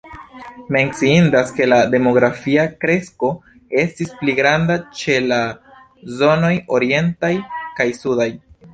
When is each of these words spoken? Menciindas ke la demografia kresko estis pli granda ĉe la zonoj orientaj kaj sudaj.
Menciindas 0.75 1.51
ke 1.59 1.67
la 1.73 1.77
demografia 1.91 2.65
kresko 2.85 3.31
estis 3.83 4.17
pli 4.23 4.37
granda 4.43 4.81
ĉe 5.03 5.21
la 5.29 5.41
zonoj 6.19 6.55
orientaj 6.79 7.35
kaj 7.81 7.93
sudaj. 8.05 8.33